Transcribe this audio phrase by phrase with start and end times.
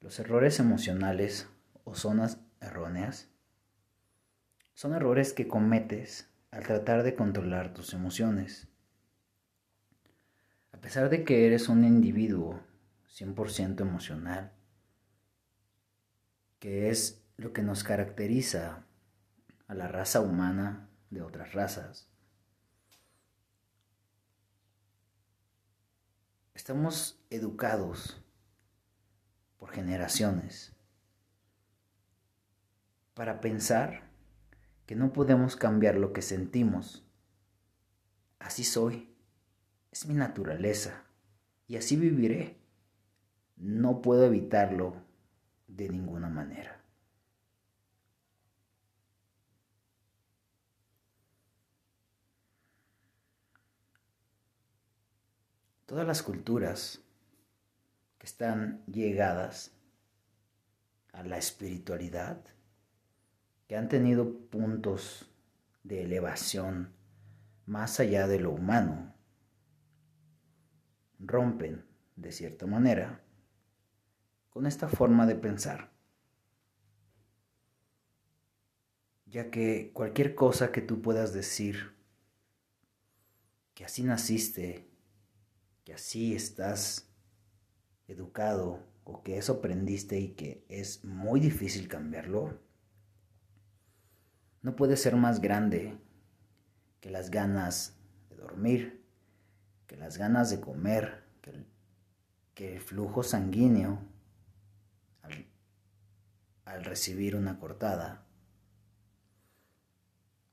[0.00, 1.46] Los errores emocionales
[1.84, 3.28] o zonas erróneas
[4.72, 8.66] son errores que cometes al tratar de controlar tus emociones.
[10.72, 12.60] A pesar de que eres un individuo
[13.10, 14.52] 100% emocional,
[16.58, 18.86] que es lo que nos caracteriza
[19.66, 22.08] a la raza humana de otras razas,
[26.54, 28.22] estamos educados
[29.60, 30.74] por generaciones
[33.12, 34.10] para pensar
[34.86, 37.06] que no podemos cambiar lo que sentimos.
[38.38, 39.14] Así soy,
[39.92, 41.04] es mi naturaleza
[41.68, 42.56] y así viviré.
[43.56, 44.96] No puedo evitarlo
[45.68, 46.82] de ninguna manera.
[55.84, 57.02] Todas las culturas
[58.20, 59.72] que están llegadas
[61.12, 62.44] a la espiritualidad,
[63.66, 65.32] que han tenido puntos
[65.84, 66.92] de elevación
[67.64, 69.14] más allá de lo humano,
[71.18, 71.82] rompen,
[72.16, 73.22] de cierta manera,
[74.50, 75.90] con esta forma de pensar,
[79.24, 81.96] ya que cualquier cosa que tú puedas decir,
[83.72, 84.90] que así naciste,
[85.84, 87.09] que así estás
[88.10, 92.58] educado o que eso aprendiste y que es muy difícil cambiarlo,
[94.62, 95.98] no puede ser más grande
[97.00, 97.96] que las ganas
[98.28, 99.02] de dormir,
[99.86, 104.02] que las ganas de comer, que el, flujo sanguíneo
[106.66, 108.26] al recibir una cortada.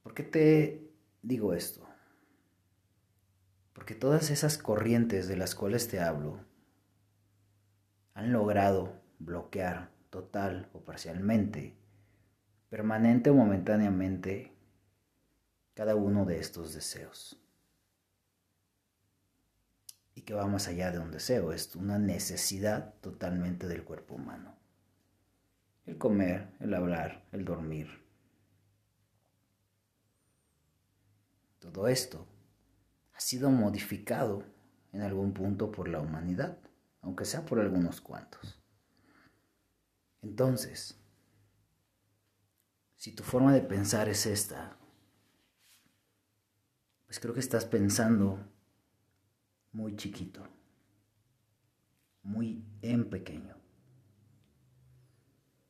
[0.04, 0.90] ¿Por qué te
[1.22, 1.86] digo esto?
[3.74, 6.47] Porque todas esas corrientes de las cuales te hablo
[8.18, 11.78] han logrado bloquear total o parcialmente,
[12.68, 14.58] permanente o momentáneamente,
[15.76, 17.40] cada uno de estos deseos.
[20.16, 24.56] Y que va más allá de un deseo, es una necesidad totalmente del cuerpo humano.
[25.86, 28.04] El comer, el hablar, el dormir.
[31.60, 32.26] Todo esto
[33.14, 34.44] ha sido modificado
[34.92, 36.58] en algún punto por la humanidad
[37.08, 38.62] aunque sea por algunos cuantos.
[40.22, 41.00] Entonces,
[42.98, 44.78] si tu forma de pensar es esta,
[47.06, 48.46] pues creo que estás pensando
[49.72, 50.46] muy chiquito,
[52.24, 53.56] muy en pequeño.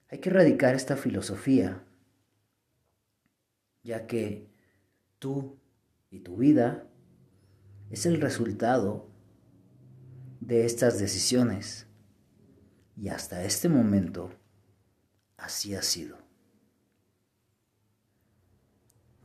[0.09, 1.85] Hay que erradicar esta filosofía,
[3.83, 4.49] ya que
[5.19, 5.59] tú
[6.09, 6.87] y tu vida
[7.91, 9.16] es el resultado
[10.39, 11.87] de estas decisiones.
[12.95, 14.31] Y hasta este momento,
[15.37, 16.17] así ha sido.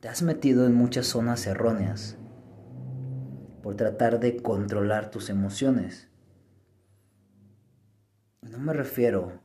[0.01, 2.19] Te has metido en muchas zonas erróneas
[3.63, 6.09] por tratar de controlar tus emociones.
[8.43, 9.41] No me refiero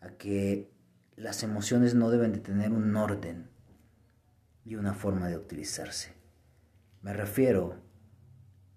[0.00, 0.72] a que
[1.16, 3.50] las emociones no deben de tener un orden
[4.64, 6.14] y una forma de utilizarse.
[7.02, 7.82] Me refiero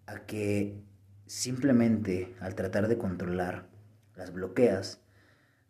[0.07, 0.83] a que
[1.31, 3.69] Simplemente al tratar de controlar,
[4.17, 4.99] las bloqueas,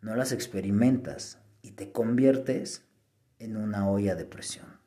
[0.01, 2.83] no las experimentas y te conviertes
[3.37, 4.79] en una olla de presión.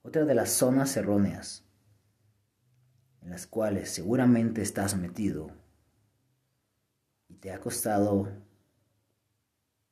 [0.00, 1.62] Otra de las zonas erróneas
[3.20, 5.50] en las cuales seguramente estás metido
[7.28, 8.32] y te ha costado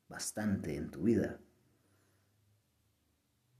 [0.09, 1.39] bastante en tu vida,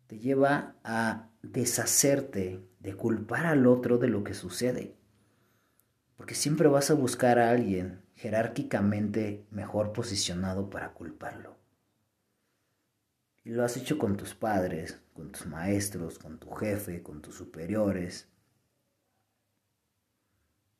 [0.07, 4.95] te lleva a deshacerte de culpar al otro de lo que sucede.
[6.17, 11.57] Porque siempre vas a buscar a alguien jerárquicamente mejor posicionado para culparlo.
[13.43, 17.37] Y lo has hecho con tus padres, con tus maestros, con tu jefe, con tus
[17.37, 18.29] superiores,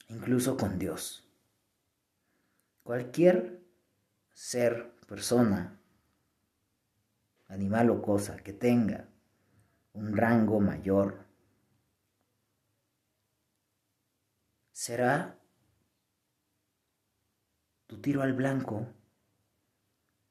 [0.09, 1.27] incluso con Dios.
[2.83, 3.63] Cualquier
[4.35, 5.79] ser, persona,
[7.49, 9.10] animal o cosa que tenga
[9.93, 11.27] un rango mayor,
[14.73, 15.39] será
[17.87, 18.87] tu tiro al blanco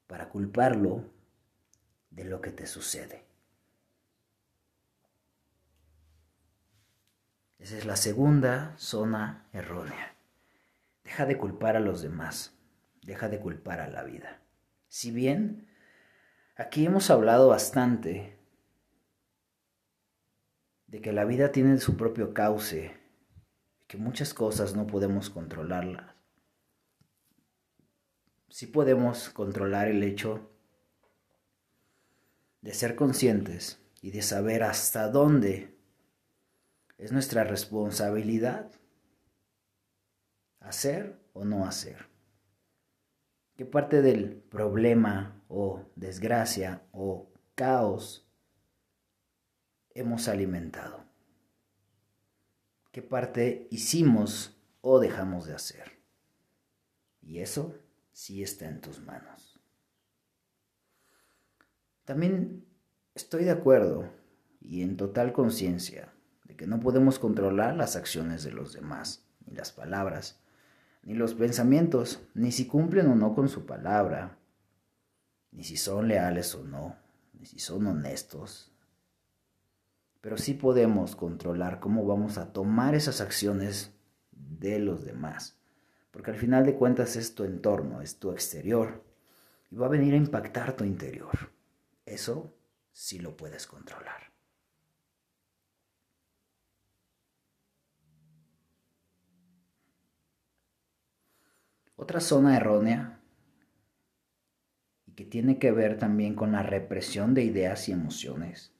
[0.06, 1.04] para culparlo
[2.10, 3.24] de lo que te sucede.
[7.60, 10.16] Esa es la segunda zona errónea.
[11.04, 12.58] Deja de culpar a los demás,
[13.02, 14.40] deja de culpar a la vida.
[14.88, 15.68] Si bien
[16.56, 18.39] aquí hemos hablado bastante
[20.90, 22.96] de que la vida tiene su propio cauce,
[23.86, 26.14] que muchas cosas no podemos controlarlas.
[28.48, 30.50] Sí podemos controlar el hecho
[32.60, 35.76] de ser conscientes y de saber hasta dónde
[36.98, 38.72] es nuestra responsabilidad
[40.58, 42.08] hacer o no hacer.
[43.56, 48.29] ¿Qué parte del problema o desgracia o caos
[49.94, 51.04] hemos alimentado?
[52.92, 56.00] ¿Qué parte hicimos o dejamos de hacer?
[57.22, 57.74] Y eso
[58.12, 59.60] sí está en tus manos.
[62.04, 62.66] También
[63.14, 64.10] estoy de acuerdo
[64.60, 66.12] y en total conciencia
[66.44, 70.40] de que no podemos controlar las acciones de los demás, ni las palabras,
[71.02, 74.38] ni los pensamientos, ni si cumplen o no con su palabra,
[75.52, 76.96] ni si son leales o no,
[77.32, 78.69] ni si son honestos.
[80.20, 83.94] Pero sí podemos controlar cómo vamos a tomar esas acciones
[84.32, 85.58] de los demás,
[86.10, 89.02] porque al final de cuentas es tu entorno, es tu exterior,
[89.70, 91.52] y va a venir a impactar tu interior.
[92.04, 92.54] Eso
[92.92, 94.30] sí lo puedes controlar.
[101.96, 103.20] Otra zona errónea
[105.06, 108.72] y que tiene que ver también con la represión de ideas y emociones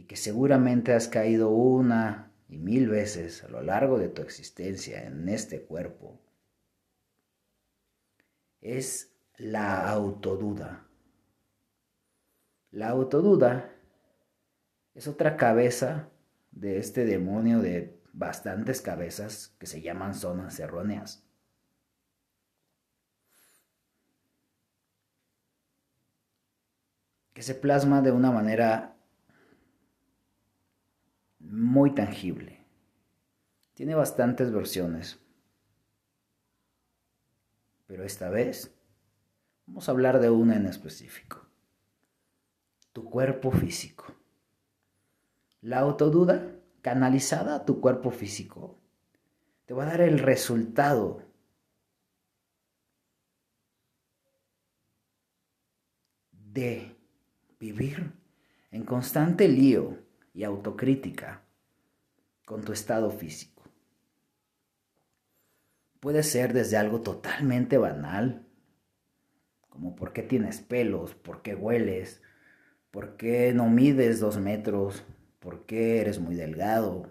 [0.00, 5.04] y que seguramente has caído una y mil veces a lo largo de tu existencia
[5.04, 6.18] en este cuerpo
[8.62, 10.86] es la autoduda.
[12.70, 13.70] La autoduda
[14.94, 16.08] es otra cabeza
[16.50, 21.26] de este demonio de bastantes cabezas que se llaman zonas erróneas.
[27.34, 28.99] que se plasma de una manera
[31.40, 32.64] muy tangible.
[33.74, 35.18] Tiene bastantes versiones,
[37.86, 38.72] pero esta vez
[39.66, 41.46] vamos a hablar de una en específico.
[42.92, 44.14] Tu cuerpo físico.
[45.62, 48.78] La autoduda canalizada a tu cuerpo físico
[49.66, 51.22] te va a dar el resultado
[56.32, 56.96] de
[57.58, 58.12] vivir
[58.70, 61.42] en constante lío y autocrítica
[62.44, 63.62] con tu estado físico.
[66.00, 68.46] Puede ser desde algo totalmente banal,
[69.68, 72.22] como por qué tienes pelos, por qué hueles,
[72.90, 75.04] por qué no mides dos metros,
[75.38, 77.10] por qué eres muy delgado,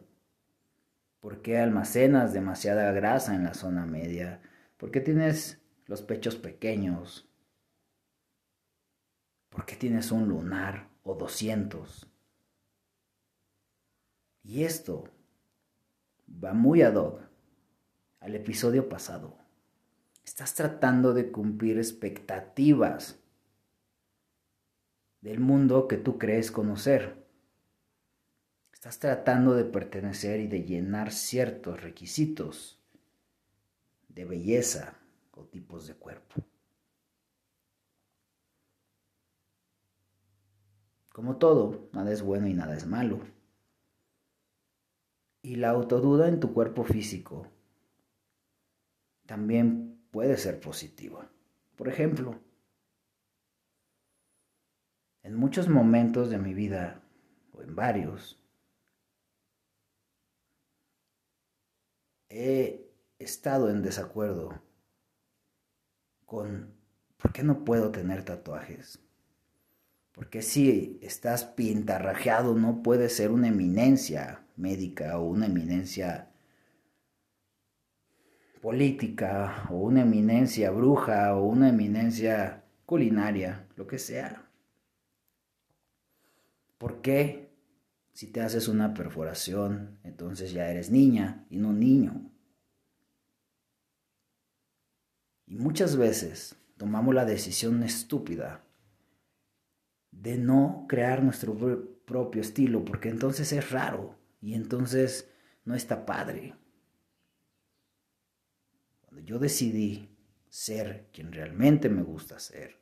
[1.19, 4.41] por qué almacenas demasiada grasa en la zona media,
[4.77, 7.29] por qué tienes los pechos pequeños,
[9.49, 12.08] ¿Por qué tienes un lunar o 200?
[14.49, 15.07] Y esto
[16.43, 17.21] va muy ad hoc
[18.19, 19.37] al episodio pasado.
[20.25, 23.19] Estás tratando de cumplir expectativas
[25.21, 27.27] del mundo que tú crees conocer.
[28.73, 32.81] Estás tratando de pertenecer y de llenar ciertos requisitos
[34.07, 34.97] de belleza
[35.33, 36.41] o tipos de cuerpo.
[41.13, 43.38] Como todo, nada es bueno y nada es malo.
[45.41, 47.47] Y la autoduda en tu cuerpo físico
[49.25, 51.29] también puede ser positiva.
[51.75, 52.39] Por ejemplo,
[55.23, 57.01] en muchos momentos de mi vida,
[57.53, 58.41] o en varios,
[62.29, 64.61] he estado en desacuerdo
[66.25, 66.73] con
[67.17, 68.99] por qué no puedo tener tatuajes.
[70.19, 76.29] Porque si estás pintarrajeado, no puedes ser una eminencia médica o una eminencia
[78.61, 84.45] política o una eminencia bruja o una eminencia culinaria, lo que sea.
[86.77, 87.53] ¿Por qué?
[88.11, 92.29] Si te haces una perforación, entonces ya eres niña y no niño.
[95.47, 98.65] Y muchas veces tomamos la decisión estúpida
[100.21, 101.55] de no crear nuestro
[102.05, 105.31] propio estilo, porque entonces es raro y entonces
[105.63, 106.55] no está padre.
[109.01, 110.09] Cuando yo decidí
[110.49, 112.79] ser quien realmente me gusta ser,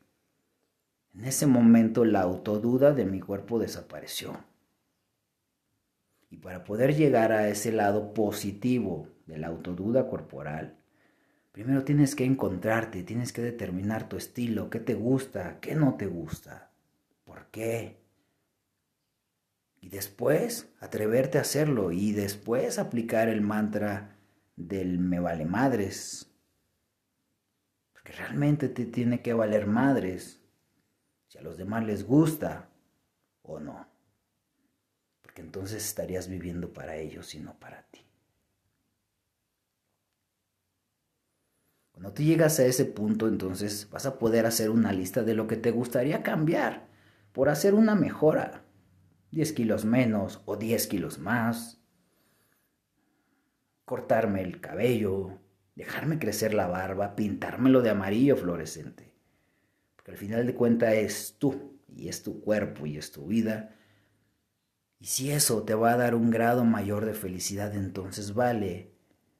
[1.14, 4.44] en ese momento la autoduda de mi cuerpo desapareció.
[6.30, 10.78] Y para poder llegar a ese lado positivo de la autoduda corporal,
[11.52, 16.08] primero tienes que encontrarte, tienes que determinar tu estilo, qué te gusta, qué no te
[16.08, 16.68] gusta.
[17.38, 17.96] ¿Por qué?
[19.80, 24.18] Y después atreverte a hacerlo y después aplicar el mantra
[24.56, 26.34] del me vale madres.
[27.94, 30.42] Porque realmente te tiene que valer madres
[31.28, 32.72] si a los demás les gusta
[33.44, 33.88] o no.
[35.22, 38.04] Porque entonces estarías viviendo para ellos y no para ti.
[41.92, 45.46] Cuando tú llegas a ese punto, entonces vas a poder hacer una lista de lo
[45.46, 46.87] que te gustaría cambiar
[47.38, 48.64] por hacer una mejora.
[49.30, 51.80] 10 kilos menos o 10 kilos más.
[53.86, 55.38] Cortarme el cabello,
[55.76, 59.14] dejarme crecer la barba, pintármelo de amarillo fluorescente.
[59.96, 63.76] Porque al final de cuentas es tú y es tu cuerpo y es tu vida.
[64.98, 68.96] Y si eso te va a dar un grado mayor de felicidad, entonces vale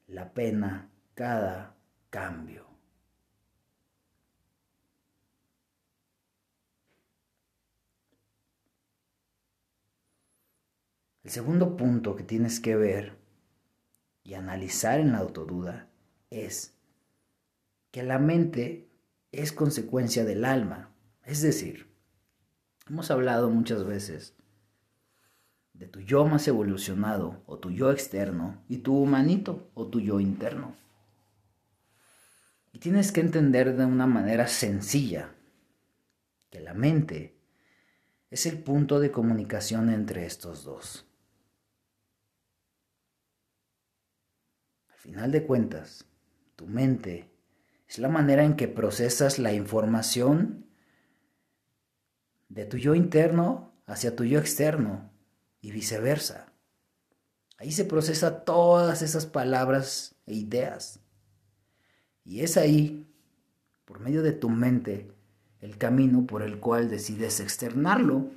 [0.06, 1.74] la pena cada
[2.10, 2.67] cambio.
[11.28, 13.18] El segundo punto que tienes que ver
[14.24, 15.90] y analizar en la autoduda
[16.30, 16.74] es
[17.90, 18.88] que la mente
[19.30, 20.90] es consecuencia del alma.
[21.26, 21.92] Es decir,
[22.88, 24.36] hemos hablado muchas veces
[25.74, 30.20] de tu yo más evolucionado o tu yo externo y tu humanito o tu yo
[30.20, 30.76] interno.
[32.72, 35.34] Y tienes que entender de una manera sencilla
[36.48, 37.36] que la mente
[38.30, 41.04] es el punto de comunicación entre estos dos.
[44.98, 46.06] Final de cuentas,
[46.56, 47.30] tu mente
[47.86, 50.66] es la manera en que procesas la información
[52.48, 55.10] de tu yo interno hacia tu yo externo
[55.60, 56.52] y viceversa.
[57.58, 61.00] Ahí se procesa todas esas palabras e ideas.
[62.24, 63.08] Y es ahí,
[63.84, 65.12] por medio de tu mente,
[65.60, 68.32] el camino por el cual decides externarlo.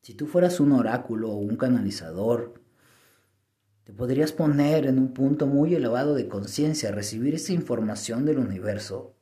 [0.00, 2.63] Si tú fueras un oráculo o un canalizador,
[3.84, 9.14] te podrías poner en un punto muy elevado de conciencia, recibir esa información del universo,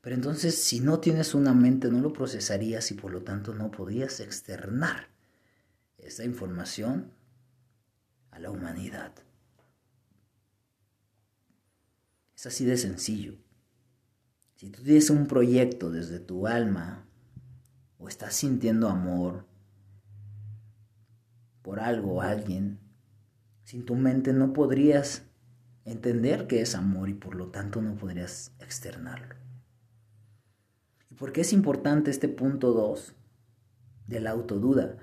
[0.00, 3.70] pero entonces si no tienes una mente no lo procesarías y por lo tanto no
[3.70, 5.08] podrías externar
[5.98, 7.12] esa información
[8.32, 9.12] a la humanidad.
[12.34, 13.36] Es así de sencillo.
[14.56, 17.06] Si tú tienes un proyecto desde tu alma
[17.98, 19.46] o estás sintiendo amor
[21.62, 22.79] por algo o alguien,
[23.70, 25.22] sin tu mente no podrías
[25.84, 29.36] entender qué es amor y por lo tanto no podrías externarlo.
[31.08, 33.14] ¿Y por qué es importante este punto 2
[34.08, 34.96] de la autoduda?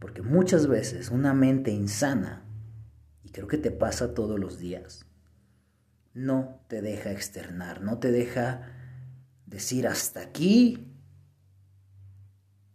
[0.00, 2.42] Porque muchas veces una mente insana,
[3.22, 5.06] y creo que te pasa todos los días,
[6.12, 8.72] no te deja externar, no te deja
[9.46, 10.92] decir hasta aquí.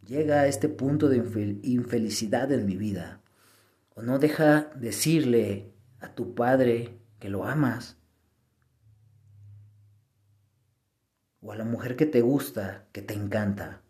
[0.08, 1.18] Llega a este punto de
[1.64, 3.23] infelicidad en mi vida
[3.96, 7.98] o no deja decirle a tu padre que lo amas.
[11.42, 13.82] O a la mujer que te gusta, que te encanta.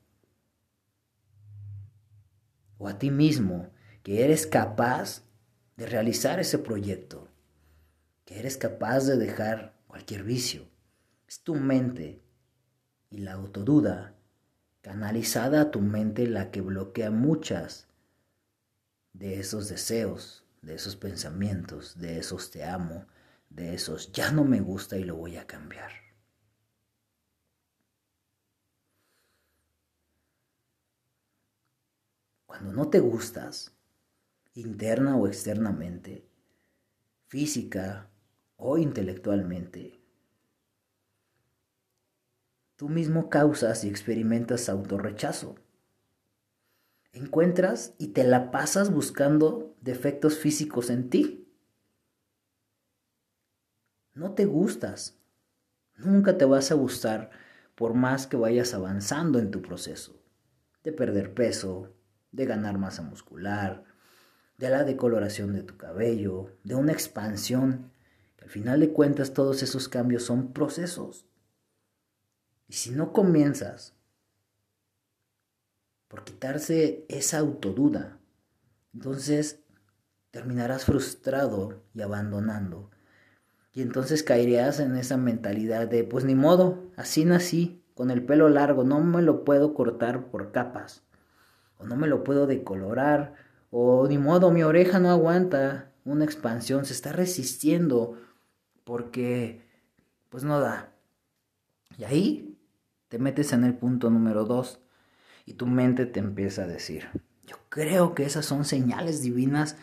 [2.77, 3.69] O a ti mismo,
[4.01, 5.24] que eres capaz
[5.77, 7.29] de realizar ese proyecto.
[8.25, 10.67] Que eres capaz de dejar cualquier vicio.
[11.27, 12.22] Es tu mente
[13.10, 14.15] y la autoduda
[14.81, 17.88] canalizada a tu mente la que bloquea muchas
[19.13, 23.05] de esos deseos, de esos pensamientos, de esos te amo,
[23.50, 25.91] de esos ya no me gusta y lo voy a cambiar.
[32.48, 33.75] Cuando no te gustas,
[34.53, 36.27] interna o externamente,
[37.27, 38.10] física
[38.58, 40.00] o intelectualmente,
[42.75, 45.62] tú mismo causas y experimentas autorrechazo
[47.13, 51.48] encuentras y te la pasas buscando defectos físicos en ti.
[54.13, 55.17] No te gustas.
[55.96, 57.29] Nunca te vas a gustar
[57.75, 60.20] por más que vayas avanzando en tu proceso
[60.84, 61.93] de perder peso,
[62.32, 63.86] de ganar masa muscular,
[64.58, 67.91] de la decoloración de tu cabello, de una expansión,
[68.41, 71.25] al final de cuentas todos esos cambios son procesos.
[72.67, 73.96] Y si no comienzas
[76.13, 78.20] por quitarse esa autoduda.
[78.93, 79.63] Entonces
[80.29, 82.91] terminarás frustrado y abandonando.
[83.74, 88.48] Y entonces caerías en esa mentalidad de, pues ni modo, así nací, con el pelo
[88.50, 91.03] largo, no me lo puedo cortar por capas,
[91.79, 93.34] o no me lo puedo decolorar,
[93.72, 98.20] o ni modo, mi oreja no aguanta una expansión, se está resistiendo
[98.84, 99.67] porque,
[100.29, 100.93] pues no da.
[101.98, 102.55] Y ahí
[103.08, 104.82] te metes en el punto número dos,
[105.45, 107.09] Y tu mente te empieza a decir,
[107.45, 109.75] yo creo que esas son señales divinas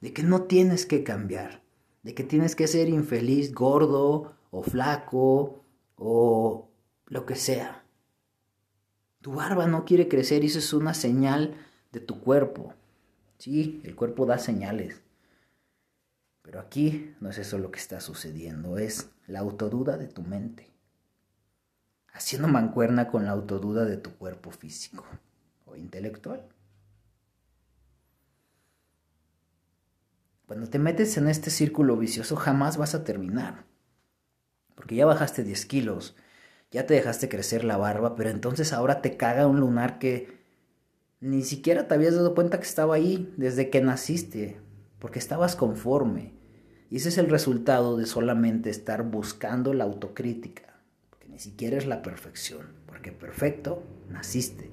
[0.00, 1.62] de que no tienes que cambiar,
[2.02, 5.64] de que tienes que ser infeliz, gordo o flaco
[5.96, 6.68] o
[7.06, 7.84] lo que sea.
[9.20, 11.54] Tu barba no quiere crecer y eso es una señal
[11.92, 12.74] de tu cuerpo.
[13.38, 15.00] Sí, el cuerpo da señales.
[16.42, 20.73] Pero aquí no es eso lo que está sucediendo, es la autoduda de tu mente.
[22.14, 25.04] Haciendo mancuerna con la autoduda de tu cuerpo físico
[25.66, 26.48] o intelectual.
[30.46, 33.66] Cuando te metes en este círculo vicioso jamás vas a terminar.
[34.74, 36.16] Porque ya bajaste 10 kilos,
[36.70, 40.42] ya te dejaste crecer la barba, pero entonces ahora te caga un lunar que
[41.20, 44.60] ni siquiera te habías dado cuenta que estaba ahí desde que naciste
[44.98, 46.32] porque estabas conforme.
[46.90, 50.73] Y ese es el resultado de solamente estar buscando la autocrítica,
[51.24, 54.70] porque ni siquiera es la perfección, porque perfecto naciste.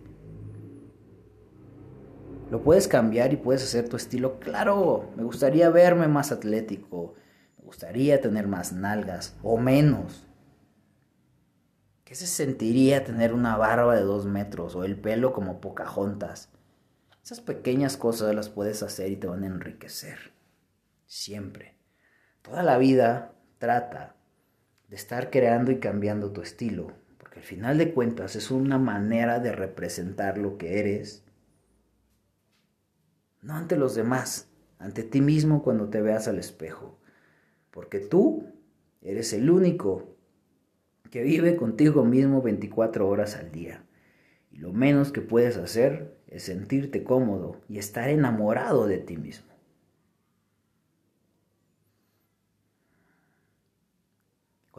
[2.49, 4.39] Lo puedes cambiar y puedes hacer tu estilo.
[4.39, 7.15] Claro, me gustaría verme más atlético,
[7.57, 10.27] me gustaría tener más nalgas o menos.
[12.03, 16.49] ¿Qué se sentiría tener una barba de dos metros o el pelo como Pocahontas?
[17.23, 20.33] Esas pequeñas cosas las puedes hacer y te van a enriquecer.
[21.05, 21.77] Siempre.
[22.41, 24.17] Toda la vida trata
[24.91, 29.39] de estar creando y cambiando tu estilo, porque al final de cuentas es una manera
[29.39, 31.23] de representar lo que eres,
[33.41, 36.99] no ante los demás, ante ti mismo cuando te veas al espejo,
[37.71, 38.49] porque tú
[39.01, 40.17] eres el único
[41.09, 43.85] que vive contigo mismo 24 horas al día.
[44.51, 49.50] Y lo menos que puedes hacer es sentirte cómodo y estar enamorado de ti mismo.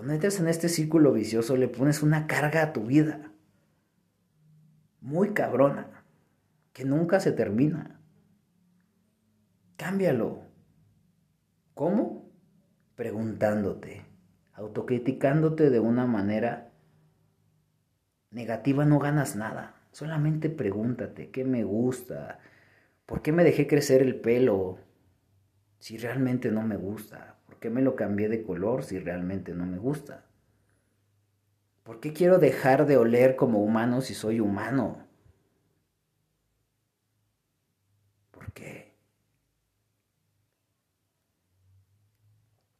[0.02, 3.30] Cuando entras en este círculo vicioso le pones una carga a tu vida.
[5.00, 6.02] Muy cabrona.
[6.72, 8.00] Que nunca se termina.
[9.76, 10.42] Cámbialo.
[11.74, 12.28] ¿Cómo?
[12.96, 14.04] Preguntándote,
[14.54, 16.72] autocriticándote de una manera
[18.32, 19.76] negativa no ganas nada.
[19.92, 22.40] Solamente pregúntate, ¿qué me gusta?
[23.06, 24.80] ¿Por qué me dejé crecer el pelo
[25.78, 27.36] si realmente no me gusta?
[27.62, 30.26] ¿Por qué me lo cambié de color si realmente no me gusta?
[31.84, 35.06] ¿Por qué quiero dejar de oler como humano si soy humano?
[38.32, 38.96] ¿Por qué?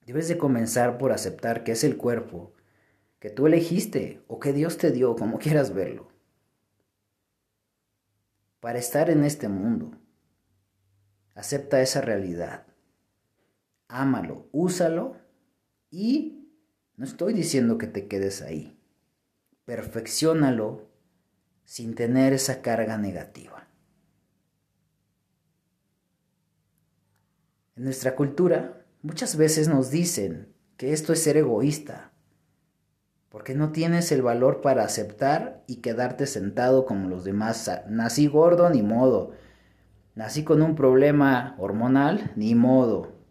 [0.04, 2.52] Debes de comenzar por aceptar que es el cuerpo
[3.20, 6.08] que tú elegiste o que Dios te dio, como quieras verlo
[8.58, 9.92] para estar en este mundo.
[11.36, 12.71] Acepta esa realidad.
[13.94, 15.18] Ámalo, úsalo
[15.90, 16.48] y
[16.96, 18.80] no estoy diciendo que te quedes ahí.
[19.66, 20.88] Perfeccionalo
[21.66, 23.68] sin tener esa carga negativa.
[27.76, 32.12] En nuestra cultura muchas veces nos dicen que esto es ser egoísta,
[33.28, 37.70] porque no tienes el valor para aceptar y quedarte sentado como los demás.
[37.90, 39.32] Nací gordo, ni modo.
[40.14, 43.21] Nací con un problema hormonal, ni modo.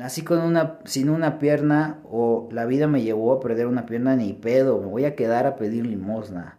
[0.00, 4.16] Nací con una, sin una pierna o la vida me llevó a perder una pierna,
[4.16, 4.80] ni pedo.
[4.80, 6.58] Me voy a quedar a pedir limosna.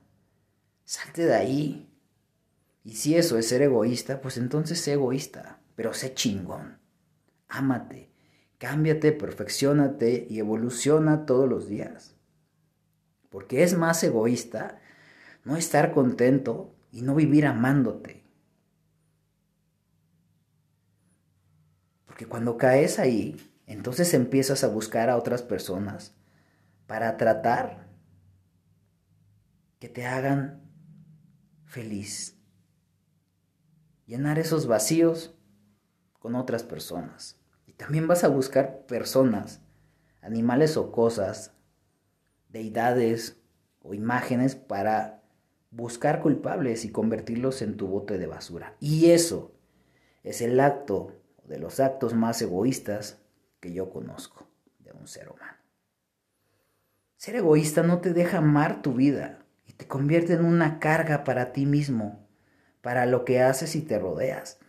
[0.85, 1.89] Salte de ahí.
[2.83, 6.77] Y si eso es ser egoísta, pues entonces sé egoísta, pero sé chingón.
[7.49, 8.11] Ámate
[8.59, 12.15] Cámbiate, perfeccionate y evoluciona todos los días.
[13.31, 14.79] Porque es más egoísta
[15.45, 18.20] no estar contento y no vivir amándote.
[22.25, 26.15] Cuando caes ahí, entonces empiezas a buscar a otras personas
[26.87, 27.87] para tratar
[29.79, 30.61] que te hagan
[31.65, 32.37] feliz.
[34.05, 35.35] Llenar esos vacíos
[36.19, 37.41] con otras personas.
[37.81, 39.59] También vas a buscar personas,
[40.21, 41.51] animales o cosas,
[42.47, 43.41] deidades
[43.81, 45.23] o imágenes para
[45.71, 48.75] buscar culpables y convertirlos en tu bote de basura.
[48.79, 49.55] Y eso
[50.21, 51.20] es el acto
[51.51, 53.19] de los actos más egoístas
[53.59, 54.47] que yo conozco
[54.79, 55.57] de un ser humano.
[57.17, 61.51] Ser egoísta no te deja amar tu vida y te convierte en una carga para
[61.51, 62.25] ti mismo,
[62.79, 64.59] para lo que haces y te rodeas,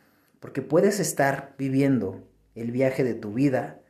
[0.41, 3.81] porque puedes estar viviendo el viaje de tu vida,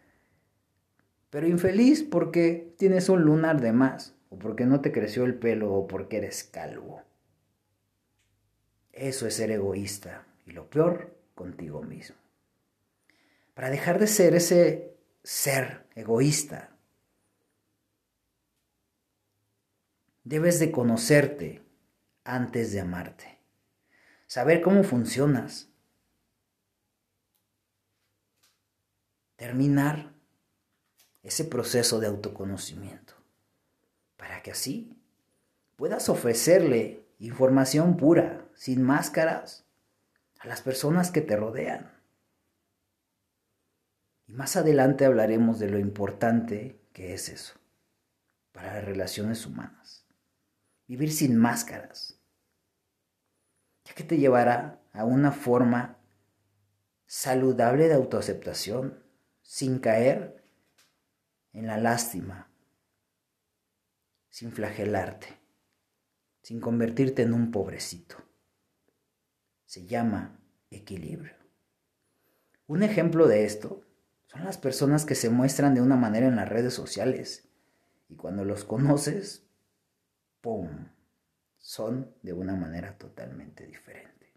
[1.30, 5.72] pero infeliz porque tienes un lunar de más, o porque no te creció el pelo,
[5.72, 7.00] o porque eres calvo.
[8.92, 12.21] Eso es ser egoísta, y lo peor, contigo mismo.
[13.54, 16.70] Para dejar de ser ese ser egoísta,
[20.24, 21.62] debes de conocerte,
[22.24, 23.38] antes de amarte.
[24.26, 25.68] Saber cómo funcionas.
[29.36, 30.12] Terminar
[31.22, 33.14] ese proceso de autoconocimiento
[34.16, 34.96] para que así
[35.76, 39.64] puedas ofrecerle información pura, sin máscaras,
[40.38, 41.91] a las personas que te rodean.
[44.26, 47.54] Y más adelante hablaremos de lo importante que es eso
[48.52, 50.06] para las relaciones humanas.
[50.86, 52.20] Vivir sin máscaras,
[53.84, 55.98] ya que te llevará a una forma
[57.06, 59.02] saludable de autoaceptación,
[59.42, 60.44] sin caer
[61.52, 62.50] en la lástima,
[64.28, 65.28] sin flagelarte,
[66.42, 68.16] sin convertirte en un pobrecito.
[69.66, 71.36] Se llama equilibrio.
[72.66, 73.84] Un ejemplo de esto
[74.32, 77.48] son las personas que se muestran de una manera en las redes sociales
[78.08, 79.44] y cuando los conoces,
[80.40, 80.88] ¡pum!
[81.58, 84.32] Son de una manera totalmente diferente.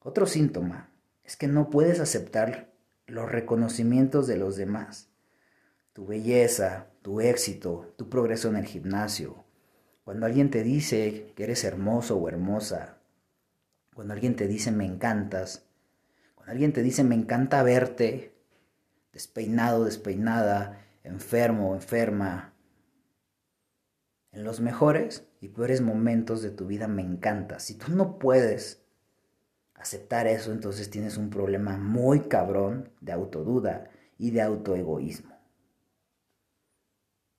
[0.00, 0.90] Otro síntoma
[1.24, 2.70] es que no puedes aceptar
[3.06, 5.08] los reconocimientos de los demás.
[5.94, 9.44] Tu belleza, tu éxito, tu progreso en el gimnasio.
[10.04, 12.98] Cuando alguien te dice que eres hermoso o hermosa.
[13.94, 15.64] Cuando alguien te dice me encantas.
[16.34, 18.29] Cuando alguien te dice me encanta verte
[19.12, 22.54] despeinado, despeinada, enfermo enferma.
[24.32, 27.58] En los mejores y peores momentos de tu vida me encanta.
[27.58, 28.84] Si tú no puedes
[29.74, 35.36] aceptar eso, entonces tienes un problema muy cabrón de autoduda y de autoegoísmo.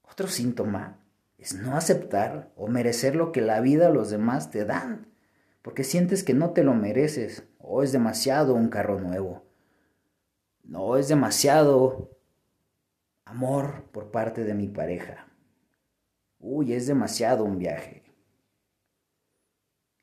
[0.01, 0.99] Otro síntoma
[1.37, 5.07] es no aceptar o merecer lo que la vida o los demás te dan,
[5.61, 9.50] porque sientes que no te lo mereces o es demasiado un carro nuevo
[10.63, 12.17] no es demasiado
[13.25, 15.27] amor por parte de mi pareja.
[16.39, 18.03] Uy, es demasiado un viaje.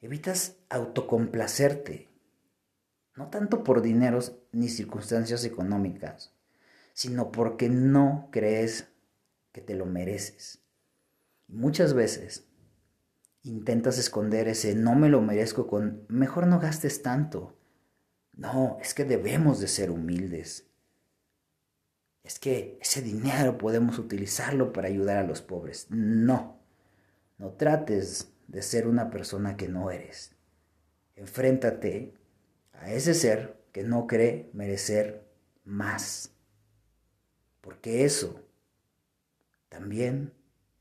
[0.01, 2.09] Evitas autocomplacerte,
[3.17, 6.33] no tanto por dineros ni circunstancias económicas,
[6.93, 8.89] sino porque no crees
[9.53, 10.63] que te lo mereces.
[11.49, 12.47] Y muchas veces
[13.43, 17.58] intentas esconder ese no me lo merezco con mejor no gastes tanto
[18.39, 20.65] no, es que debemos de ser humildes.
[22.23, 25.89] Es que ese dinero podemos utilizarlo para ayudar a los pobres.
[25.91, 26.61] No,
[27.37, 30.37] no trates de ser una persona que no eres.
[31.17, 32.15] Enfréntate
[32.75, 35.29] a ese ser que no cree merecer
[35.65, 36.31] más.
[37.61, 38.41] Porque eso
[39.69, 40.33] también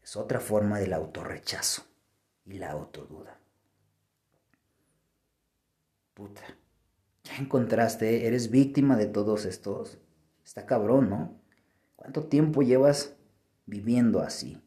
[0.03, 1.87] es otra forma del autorrechazo
[2.45, 3.39] y la autoduda.
[6.13, 6.43] Puta.
[7.27, 9.97] Ya encontraste, eres víctima de todos estos.
[10.45, 11.41] Está cabrón, ¿no?
[11.97, 13.15] ¿Cuánto tiempo llevas
[13.65, 14.61] viviendo así?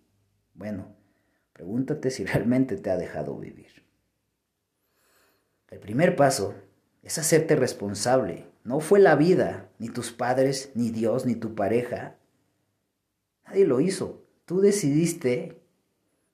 [0.52, 0.94] Bueno,
[1.54, 3.86] pregúntate si realmente te ha dejado vivir.
[5.70, 6.54] El primer paso
[7.02, 8.46] es hacerte responsable.
[8.62, 12.18] No fue la vida, ni tus padres, ni Dios, ni tu pareja.
[13.46, 14.22] Nadie lo hizo.
[14.44, 15.62] Tú decidiste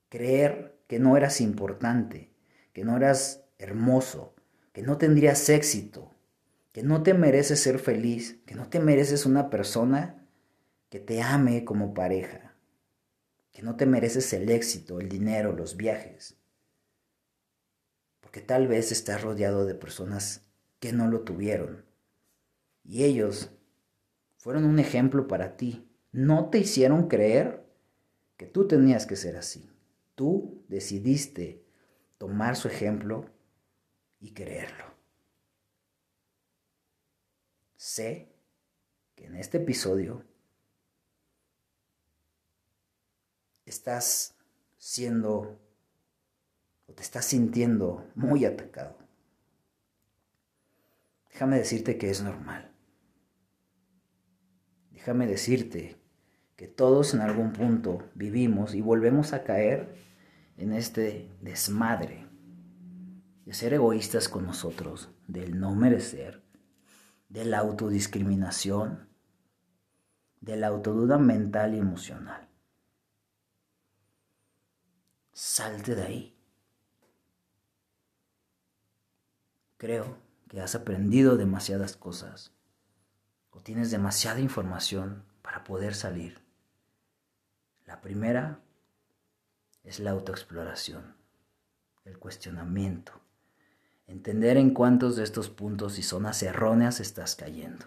[0.08, 2.32] creer que no eras importante,
[2.72, 4.34] que no eras hermoso,
[4.72, 6.15] que no tendrías éxito,
[6.76, 10.28] que no te mereces ser feliz, que no te mereces una persona
[10.90, 12.54] que te ame como pareja,
[13.50, 16.36] que no te mereces el éxito, el dinero, los viajes,
[18.20, 20.42] porque tal vez estás rodeado de personas
[20.78, 21.86] que no lo tuvieron.
[22.84, 23.52] Y ellos
[24.36, 27.64] fueron un ejemplo para ti, no te hicieron creer
[28.36, 29.70] que tú tenías que ser así,
[30.14, 31.64] tú decidiste
[32.18, 33.30] tomar su ejemplo
[34.20, 34.95] y creerlo.
[37.86, 38.34] Sé
[39.14, 40.24] que en este episodio
[43.64, 44.34] estás
[44.76, 45.60] siendo
[46.88, 48.98] o te estás sintiendo muy atacado.
[51.30, 52.74] Déjame decirte que es normal.
[54.90, 55.96] Déjame decirte
[56.56, 59.94] que todos en algún punto vivimos y volvemos a caer
[60.56, 62.26] en este desmadre
[63.44, 66.45] de ser egoístas con nosotros, del no merecer,
[67.28, 69.08] de la autodiscriminación,
[70.40, 72.48] de la autoduda mental y emocional.
[75.32, 76.36] Salte de ahí.
[79.76, 80.16] Creo
[80.48, 82.52] que has aprendido demasiadas cosas
[83.50, 86.42] o tienes demasiada información para poder salir.
[87.84, 88.60] La primera
[89.84, 91.16] es la autoexploración,
[92.04, 93.20] el cuestionamiento,
[94.06, 97.86] entender en cuántos de estos puntos y zonas erróneas estás cayendo.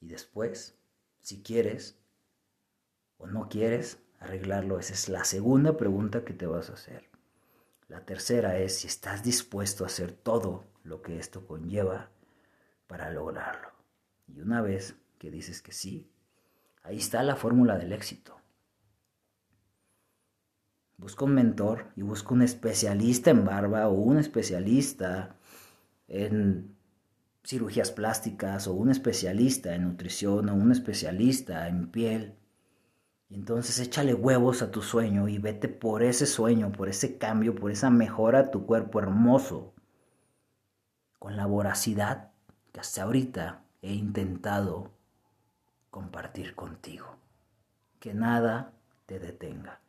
[0.00, 0.74] Y después,
[1.20, 1.96] si quieres
[3.16, 4.78] o no quieres, arreglarlo?
[4.78, 7.08] Esa es la segunda pregunta que te vas a hacer.
[7.88, 12.10] La tercera es si estás dispuesto a hacer todo lo que esto conlleva
[12.86, 13.68] para lograrlo.
[14.26, 16.10] Y una vez que dices que sí,
[16.82, 18.40] ahí está la fórmula del éxito.
[20.96, 25.36] Busca un mentor y busca un especialista en barba o un especialista
[26.08, 26.74] en
[27.44, 32.34] cirugías plásticas o un especialista en nutrición o un especialista en piel.
[33.28, 37.54] Y entonces échale huevos a tu sueño y vete por ese sueño, por ese cambio,
[37.54, 39.74] por esa mejora a tu cuerpo hermoso,
[41.18, 42.30] con la voracidad
[42.72, 44.90] que hasta ahorita he intentado
[45.90, 47.16] compartir contigo.
[47.98, 48.72] Que nada
[49.06, 49.80] te detenga.